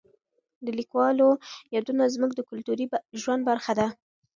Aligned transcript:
د 0.65 0.67
لیکوالو 0.79 1.29
یادونه 1.75 2.03
زموږ 2.13 2.31
د 2.35 2.41
کلتوري 2.49 2.85
ژوند 3.21 3.41
برخه 3.49 3.71
ده. 3.79 3.87